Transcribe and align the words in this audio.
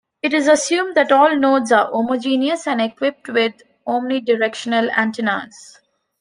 It 0.23 0.33
is 0.33 0.47
assumed 0.47 0.95
that 0.95 1.11
all 1.11 1.35
nodes 1.35 1.71
are 1.71 1.85
homogeneous 1.85 2.65
and 2.65 2.81
equipped 2.81 3.27
with 3.29 3.61
omnidirectional 3.85 4.89
antennas. 4.97 5.79